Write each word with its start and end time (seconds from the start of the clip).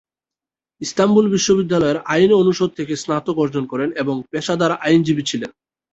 Istanbul 0.81 1.25
বিশ্ববিদ্যালয়ের 1.29 1.97
আইন 2.05 2.31
অনুষদ 2.33 2.69
থেকে 2.73 2.93
স্নাতক 2.95 3.35
অর্জন 3.37 3.63
করেন 3.65 3.89
এবং 3.93 4.15
পেশাদার 4.31 4.71
আইনজীবী 4.81 5.23
ছিলেন। 5.25 5.51